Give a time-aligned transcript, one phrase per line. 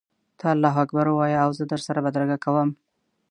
[0.39, 2.69] ته الله اکبر ووایه او زه در سره بدرګه کوم.